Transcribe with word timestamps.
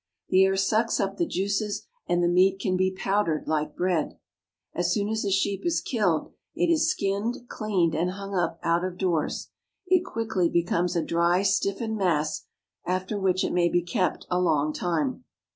The 0.29 0.43
air 0.45 0.55
sucks 0.55 0.99
up 0.99 1.17
the 1.17 1.27
juices, 1.27 1.85
and 2.07 2.23
the 2.23 2.27
meat 2.27 2.59
can 2.59 2.75
be 2.75 2.91
powdered 2.91 3.47
like 3.47 3.75
bread. 3.75 4.17
As 4.73 4.91
soon 4.91 5.09
as 5.09 5.23
a 5.23 5.29
sheep 5.29 5.63
is 5.63 5.79
killed, 5.79 6.33
it 6.55 6.71
is 6.73 6.89
skinned, 6.89 7.47
cleaned, 7.49 7.93
and 7.93 8.09
hung 8.09 8.33
up 8.33 8.57
out 8.63 8.83
of 8.83 8.97
doors. 8.97 9.51
It 9.85 10.03
quickly 10.03 10.49
becomes 10.49 10.95
a 10.95 11.05
dry, 11.05 11.43
stiffened 11.43 11.97
mass, 11.97 12.47
after 12.83 13.19
which 13.19 13.43
it 13.43 13.53
may 13.53 13.69
be 13.69 13.83
kept 13.83 14.25
a 14.31 14.39
long 14.41 14.73
time. 14.73 15.23